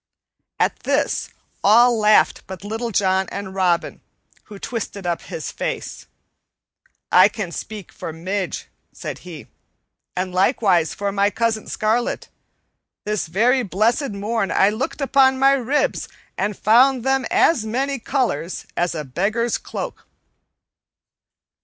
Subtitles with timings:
[0.59, 1.29] At this
[1.63, 4.01] all laughed but Little John and Robin,
[4.45, 6.07] who twisted up his face.
[7.11, 9.45] "I can speak for Midge," said he,
[10.15, 12.29] "and likewise for my cousin Scarlet.
[13.05, 18.65] This very blessed morn I looked at my ribs and found them as many colors
[18.75, 20.07] as a beggar's cloak."